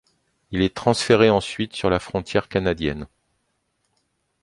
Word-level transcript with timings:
Il 0.49 0.63
est 0.63 0.73
transféré 0.73 1.29
ensuite 1.29 1.73
sur 1.75 1.91
la 1.91 1.99
frontière 1.99 2.47
canadienne. 2.49 3.05